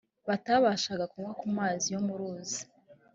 [0.27, 2.61] batabashaga kunywa ku mazi yo mu ruzi